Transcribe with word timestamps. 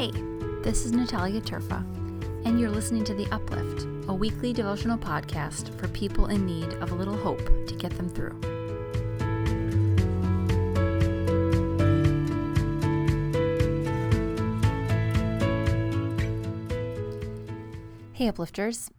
Hey, 0.00 0.12
this 0.62 0.86
is 0.86 0.92
Natalia 0.92 1.42
Terfa, 1.42 1.84
and 2.46 2.58
you're 2.58 2.70
listening 2.70 3.04
to 3.04 3.12
The 3.12 3.26
Uplift, 3.30 3.86
a 4.08 4.14
weekly 4.14 4.54
devotional 4.54 4.96
podcast 4.96 5.78
for 5.78 5.88
people 5.88 6.28
in 6.28 6.46
need 6.46 6.72
of 6.82 6.92
a 6.92 6.94
little 6.94 7.18
hope 7.18 7.44
to 7.66 7.74
get 7.74 7.94
them 7.98 8.08
through. 8.08 8.40
Hey, 18.14 18.26
Uplifters. 18.26 18.90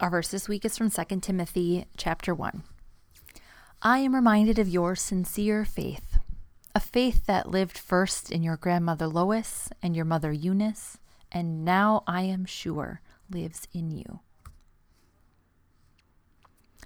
Our 0.00 0.08
verse 0.08 0.28
this 0.28 0.48
week 0.48 0.64
is 0.64 0.78
from 0.78 0.88
2 0.88 1.20
Timothy 1.20 1.84
chapter 1.98 2.34
1. 2.34 2.62
I 3.82 3.98
am 3.98 4.14
reminded 4.14 4.58
of 4.58 4.70
your 4.70 4.96
sincere 4.96 5.66
faith, 5.66 6.15
a 6.76 6.80
faith 6.80 7.24
that 7.24 7.50
lived 7.50 7.78
first 7.78 8.30
in 8.30 8.42
your 8.42 8.58
grandmother 8.58 9.06
Lois 9.06 9.70
and 9.82 9.96
your 9.96 10.04
mother 10.04 10.30
Eunice, 10.30 10.98
and 11.32 11.64
now 11.64 12.04
I 12.06 12.20
am 12.24 12.44
sure 12.44 13.00
lives 13.30 13.66
in 13.72 13.90
you. 13.90 14.20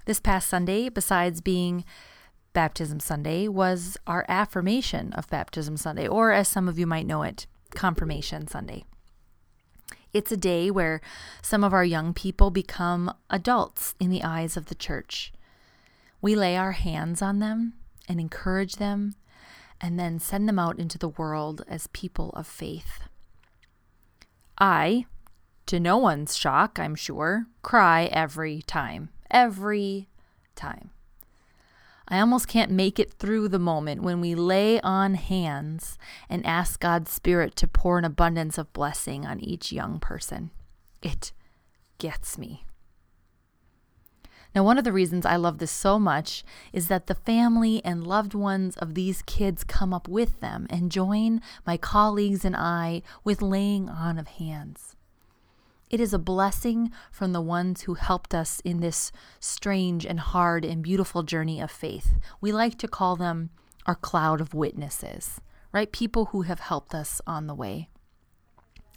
This 0.05 0.21
past 0.21 0.47
Sunday, 0.47 0.87
besides 0.87 1.41
being 1.41 1.83
Baptism 2.53 3.01
Sunday, 3.01 3.49
was 3.49 3.97
our 4.07 4.23
affirmation 4.29 5.11
of 5.11 5.27
Baptism 5.27 5.75
Sunday, 5.75 6.07
or 6.07 6.31
as 6.31 6.47
some 6.47 6.69
of 6.69 6.79
you 6.79 6.87
might 6.87 7.05
know 7.05 7.23
it, 7.23 7.45
Confirmation 7.71 8.47
Sunday. 8.47 8.85
It's 10.13 10.31
a 10.31 10.37
day 10.37 10.71
where 10.71 11.01
some 11.41 11.65
of 11.65 11.73
our 11.73 11.83
young 11.83 12.13
people 12.13 12.49
become 12.49 13.13
adults 13.29 13.95
in 13.99 14.09
the 14.09 14.23
eyes 14.23 14.55
of 14.55 14.67
the 14.67 14.75
church. 14.75 15.33
We 16.21 16.33
lay 16.33 16.55
our 16.55 16.71
hands 16.71 17.21
on 17.21 17.39
them 17.39 17.73
and 18.07 18.21
encourage 18.21 18.77
them 18.77 19.15
and 19.81 19.99
then 19.99 20.19
send 20.19 20.47
them 20.47 20.59
out 20.59 20.79
into 20.79 20.97
the 20.97 21.09
world 21.09 21.63
as 21.67 21.87
people 21.87 22.29
of 22.31 22.45
faith. 22.45 23.01
I, 24.57 25.05
to 25.65 25.79
no 25.79 25.97
one's 25.97 26.37
shock, 26.37 26.77
I'm 26.79 26.95
sure, 26.95 27.47
cry 27.63 28.05
every 28.05 28.61
time. 28.61 29.09
Every 29.29 30.07
time. 30.55 30.91
I 32.07 32.19
almost 32.19 32.47
can't 32.47 32.71
make 32.71 32.99
it 32.99 33.13
through 33.13 33.47
the 33.47 33.57
moment 33.57 34.03
when 34.03 34.19
we 34.19 34.35
lay 34.35 34.81
on 34.81 35.15
hands 35.15 35.97
and 36.29 36.45
ask 36.45 36.79
God's 36.79 37.09
Spirit 37.09 37.55
to 37.55 37.67
pour 37.67 37.97
an 37.97 38.05
abundance 38.05 38.57
of 38.57 38.73
blessing 38.73 39.25
on 39.25 39.39
each 39.39 39.71
young 39.71 39.99
person. 39.99 40.51
It 41.01 41.31
gets 41.97 42.37
me. 42.37 42.65
Now, 44.53 44.63
one 44.63 44.77
of 44.77 44.83
the 44.83 44.91
reasons 44.91 45.25
I 45.25 45.37
love 45.37 45.59
this 45.59 45.71
so 45.71 45.97
much 45.97 46.43
is 46.73 46.89
that 46.89 47.07
the 47.07 47.15
family 47.15 47.81
and 47.85 48.05
loved 48.05 48.33
ones 48.33 48.75
of 48.77 48.95
these 48.95 49.21
kids 49.21 49.63
come 49.63 49.93
up 49.93 50.09
with 50.09 50.41
them 50.41 50.67
and 50.69 50.91
join 50.91 51.41
my 51.65 51.77
colleagues 51.77 52.43
and 52.43 52.55
I 52.55 53.01
with 53.23 53.41
laying 53.41 53.87
on 53.87 54.17
of 54.17 54.27
hands. 54.27 54.95
It 55.89 55.99
is 55.99 56.13
a 56.13 56.19
blessing 56.19 56.91
from 57.11 57.33
the 57.33 57.41
ones 57.41 57.81
who 57.81 57.95
helped 57.95 58.33
us 58.33 58.61
in 58.65 58.79
this 58.79 59.11
strange 59.39 60.05
and 60.05 60.19
hard 60.19 60.63
and 60.63 60.81
beautiful 60.81 61.23
journey 61.23 61.59
of 61.61 61.71
faith. 61.71 62.15
We 62.39 62.51
like 62.51 62.77
to 62.79 62.87
call 62.87 63.15
them 63.15 63.49
our 63.85 63.95
cloud 63.95 64.39
of 64.41 64.53
witnesses, 64.53 65.41
right? 65.73 65.91
People 65.91 66.27
who 66.27 66.43
have 66.43 66.59
helped 66.61 66.95
us 66.95 67.21
on 67.27 67.47
the 67.47 67.55
way. 67.55 67.89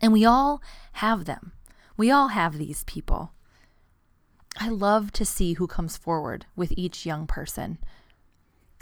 And 0.00 0.12
we 0.12 0.24
all 0.24 0.62
have 0.94 1.24
them. 1.24 1.52
We 1.96 2.10
all 2.10 2.28
have 2.28 2.58
these 2.58 2.84
people. 2.84 3.32
I 4.56 4.68
love 4.68 5.12
to 5.12 5.24
see 5.24 5.54
who 5.54 5.66
comes 5.66 5.96
forward 5.96 6.46
with 6.54 6.72
each 6.76 7.06
young 7.06 7.26
person 7.26 7.78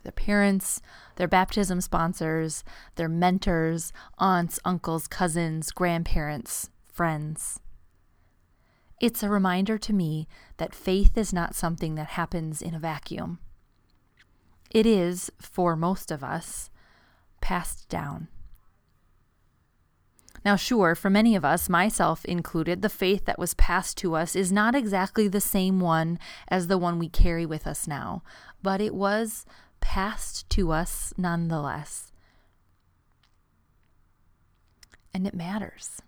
their 0.02 0.12
parents, 0.12 0.82
their 1.14 1.28
baptism 1.28 1.80
sponsors, 1.80 2.64
their 2.96 3.08
mentors, 3.08 3.92
aunts, 4.18 4.58
uncles, 4.64 5.06
cousins, 5.06 5.70
grandparents, 5.70 6.70
friends. 6.92 7.61
It's 9.00 9.22
a 9.22 9.28
reminder 9.28 9.78
to 9.78 9.92
me 9.92 10.27
that 10.56 10.74
faith 10.74 11.16
is 11.16 11.32
not 11.32 11.55
something 11.55 11.94
that 11.94 12.08
happens 12.08 12.62
in 12.62 12.74
a 12.74 12.80
vacuum. 12.80 13.38
It 14.70 14.86
is, 14.86 15.30
for 15.40 15.77
most 15.77 16.11
of 16.11 16.24
us, 16.24 16.70
passed 17.40 17.88
down. 17.88 18.28
Now, 20.45 20.57
sure, 20.57 20.95
for 20.95 21.08
many 21.08 21.36
of 21.36 21.45
us, 21.45 21.69
myself 21.69 22.25
included, 22.25 22.83
the 22.83 22.89
faith 22.89 23.27
that 23.27 23.39
was 23.39 23.55
passed 23.55 23.97
to 23.98 24.14
us 24.14 24.35
is 24.35 24.51
not 24.51 24.75
exactly 24.75 25.29
the 25.29 25.41
same 25.41 25.79
one 25.79 26.19
as 26.48 26.67
the 26.67 26.79
one 26.79 26.98
we 26.98 27.08
carry 27.08 27.47
with 27.47 27.67
us 27.67 27.86
now, 27.86 28.23
but 28.63 28.80
it 28.80 28.95
was 28.95 29.47
passed 29.80 30.48
to 30.51 30.73
us 30.73 31.14
nonetheless. 31.17 32.13
And 35.14 35.27
it 35.27 35.35
matters. 35.35 36.03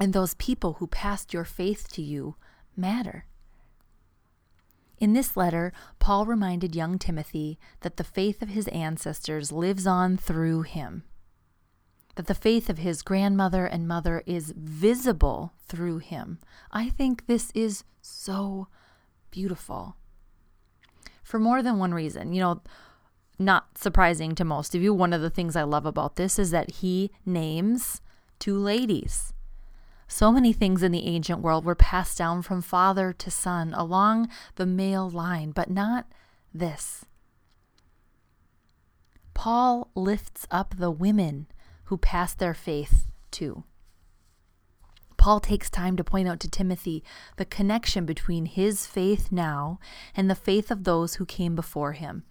And 0.00 0.12
those 0.12 0.34
people 0.34 0.74
who 0.74 0.86
passed 0.86 1.34
your 1.34 1.44
faith 1.44 1.88
to 1.92 2.02
you 2.02 2.36
matter. 2.76 3.26
In 4.98 5.12
this 5.12 5.36
letter, 5.36 5.72
Paul 5.98 6.26
reminded 6.26 6.76
young 6.76 6.98
Timothy 6.98 7.58
that 7.80 7.96
the 7.96 8.04
faith 8.04 8.40
of 8.40 8.50
his 8.50 8.68
ancestors 8.68 9.50
lives 9.50 9.86
on 9.86 10.16
through 10.16 10.62
him, 10.62 11.02
that 12.14 12.26
the 12.26 12.34
faith 12.34 12.68
of 12.68 12.78
his 12.78 13.02
grandmother 13.02 13.66
and 13.66 13.88
mother 13.88 14.22
is 14.26 14.52
visible 14.56 15.52
through 15.66 15.98
him. 15.98 16.38
I 16.70 16.90
think 16.90 17.26
this 17.26 17.50
is 17.54 17.84
so 18.00 18.68
beautiful. 19.30 19.96
For 21.22 21.38
more 21.38 21.62
than 21.62 21.78
one 21.78 21.94
reason. 21.94 22.32
You 22.32 22.40
know, 22.42 22.62
not 23.38 23.78
surprising 23.78 24.34
to 24.34 24.44
most 24.44 24.74
of 24.74 24.82
you, 24.82 24.92
one 24.92 25.12
of 25.12 25.22
the 25.22 25.30
things 25.30 25.56
I 25.56 25.62
love 25.62 25.86
about 25.86 26.16
this 26.16 26.38
is 26.38 26.50
that 26.50 26.72
he 26.76 27.10
names 27.24 28.00
two 28.38 28.58
ladies. 28.58 29.32
So 30.06 30.30
many 30.30 30.52
things 30.52 30.82
in 30.82 30.92
the 30.92 31.06
ancient 31.06 31.40
world 31.40 31.64
were 31.64 31.74
passed 31.74 32.18
down 32.18 32.42
from 32.42 32.60
father 32.60 33.14
to 33.14 33.30
son 33.30 33.72
along 33.72 34.28
the 34.56 34.66
male 34.66 35.08
line, 35.08 35.52
but 35.52 35.70
not 35.70 36.06
this. 36.52 37.06
Paul 39.32 39.90
lifts 39.94 40.46
up 40.50 40.74
the 40.76 40.90
women 40.90 41.46
who 41.92 41.98
pass 41.98 42.32
their 42.32 42.54
faith 42.54 43.06
to. 43.30 43.64
Paul 45.18 45.40
takes 45.40 45.68
time 45.68 45.94
to 45.98 46.02
point 46.02 46.26
out 46.26 46.40
to 46.40 46.48
Timothy 46.48 47.04
the 47.36 47.44
connection 47.44 48.06
between 48.06 48.46
his 48.46 48.86
faith 48.86 49.30
now 49.30 49.78
and 50.16 50.30
the 50.30 50.34
faith 50.34 50.70
of 50.70 50.84
those 50.84 51.16
who 51.16 51.26
came 51.26 51.54
before 51.54 51.92
him. 51.92 52.24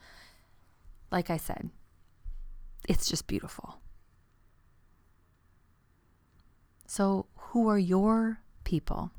Like 1.11 1.29
I 1.29 1.37
said, 1.37 1.69
it's 2.89 3.07
just 3.07 3.27
beautiful. 3.27 3.77
So, 6.87 7.27
who 7.35 7.69
are 7.69 7.77
your 7.77 8.39
people? 8.63 9.11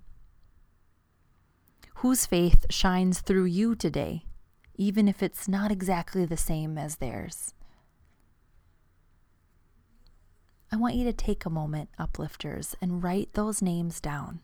Whose 1.99 2.27
faith 2.27 2.67
shines 2.69 3.21
through 3.21 3.45
you 3.45 3.77
today, 3.77 4.25
even 4.75 5.07
if 5.07 5.23
it's 5.23 5.47
not 5.47 5.71
exactly 5.71 6.25
the 6.25 6.37
same 6.37 6.77
as 6.79 6.97
theirs? 6.97 7.55
I 10.73 10.77
want 10.77 10.95
you 10.95 11.05
to 11.05 11.13
take 11.13 11.45
a 11.45 11.51
moment, 11.51 11.91
uplifters, 11.99 12.75
and 12.81 13.05
write 13.05 13.35
those 13.35 13.63
names 13.63 14.01
down. 14.01 14.41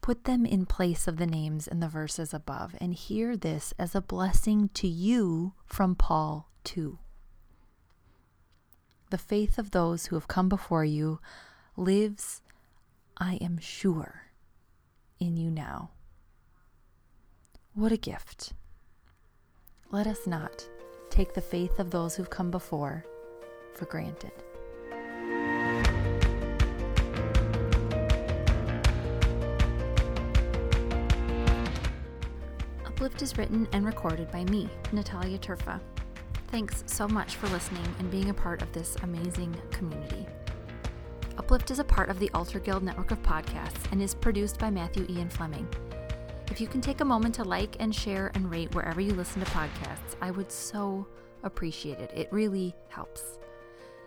Put 0.00 0.24
them 0.24 0.46
in 0.46 0.64
place 0.64 1.06
of 1.06 1.18
the 1.18 1.26
names 1.26 1.68
in 1.68 1.80
the 1.80 1.88
verses 1.88 2.32
above 2.32 2.74
and 2.80 2.94
hear 2.94 3.36
this 3.36 3.74
as 3.78 3.94
a 3.94 4.00
blessing 4.00 4.70
to 4.74 4.88
you 4.88 5.52
from 5.66 5.94
Paul, 5.94 6.48
too 6.64 6.98
the 9.10 9.18
faith 9.18 9.58
of 9.58 9.72
those 9.72 10.06
who 10.06 10.16
have 10.16 10.28
come 10.28 10.48
before 10.48 10.84
you 10.84 11.20
lives, 11.76 12.42
I 13.16 13.34
am 13.40 13.58
sure, 13.58 14.26
in 15.18 15.36
you 15.36 15.50
now. 15.50 15.90
What 17.74 17.92
a 17.92 17.96
gift. 17.96 18.52
Let 19.90 20.06
us 20.06 20.26
not 20.26 20.66
take 21.10 21.34
the 21.34 21.40
faith 21.40 21.78
of 21.80 21.90
those 21.90 22.14
who've 22.14 22.30
come 22.30 22.50
before 22.50 23.04
for 23.74 23.86
granted. 23.86 24.32
Uplift 32.86 33.22
is 33.22 33.38
written 33.38 33.66
and 33.72 33.86
recorded 33.86 34.30
by 34.30 34.44
me, 34.44 34.68
Natalia 34.92 35.38
Terfa. 35.38 35.80
Thanks 36.48 36.84
so 36.86 37.08
much 37.08 37.36
for 37.36 37.48
listening 37.48 37.86
and 37.98 38.10
being 38.10 38.28
a 38.28 38.34
part 38.34 38.60
of 38.60 38.72
this 38.72 38.96
amazing 39.02 39.56
community. 39.70 40.26
Uplift 41.38 41.70
is 41.70 41.78
a 41.78 41.84
part 41.84 42.10
of 42.10 42.18
the 42.18 42.30
Altar 42.34 42.58
Guild 42.58 42.82
network 42.82 43.10
of 43.12 43.22
podcasts 43.22 43.90
and 43.92 44.02
is 44.02 44.14
produced 44.14 44.58
by 44.58 44.68
Matthew 44.68 45.06
Ian 45.08 45.30
Fleming. 45.30 45.66
If 46.50 46.60
you 46.60 46.66
can 46.66 46.80
take 46.80 47.00
a 47.00 47.04
moment 47.04 47.36
to 47.36 47.44
like 47.44 47.76
and 47.80 47.94
share 47.94 48.32
and 48.34 48.50
rate 48.50 48.74
wherever 48.74 49.00
you 49.00 49.14
listen 49.14 49.42
to 49.42 49.50
podcasts, 49.50 50.16
I 50.20 50.30
would 50.32 50.52
so 50.52 51.06
appreciate 51.42 52.00
it. 52.00 52.10
It 52.14 52.28
really 52.30 52.74
helps. 52.88 53.38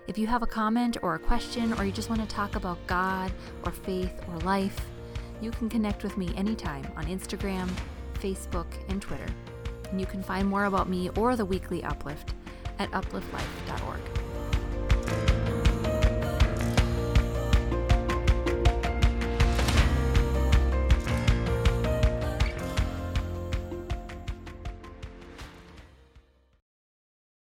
If 0.06 0.18
you 0.18 0.28
have 0.28 0.44
a 0.44 0.48
comment 0.48 0.98
or 1.02 1.16
a 1.16 1.20
question, 1.20 1.72
or 1.74 1.86
you 1.86 1.92
just 1.92 2.10
want 2.10 2.22
to 2.22 2.28
talk 2.28 2.56
about 2.56 2.78
God 2.88 3.32
or 3.66 3.72
faith 3.72 4.14
or 4.28 4.38
life, 4.40 4.78
you 5.42 5.50
can 5.52 5.70
connect 5.70 6.04
with 6.04 6.18
me 6.18 6.34
anytime 6.36 6.86
on 6.98 7.06
Instagram, 7.06 7.70
Facebook, 8.16 8.68
and 8.90 9.02
Twitter. 9.02 9.28
And 9.92 10.02
you 10.02 10.06
can 10.06 10.22
find 10.22 10.48
more 10.48 10.66
about 10.66 10.90
me 10.90 11.10
or 11.16 11.38
the 11.38 11.46
weekly 11.46 11.84
uplift 11.84 12.34
at 12.80 12.92
upliftlife.org. 12.92 14.33